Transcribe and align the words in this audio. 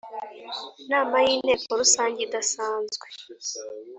Nama 0.91 1.15
y 1.25 1.29
inteko 1.35 1.69
rusange 1.81 2.19
idasanzwe 2.27 3.05